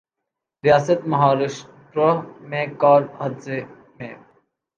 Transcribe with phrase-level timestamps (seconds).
[0.63, 2.09] ریاست مہاراشٹرا
[2.49, 3.59] میں کار حادثے
[3.97, 4.13] میں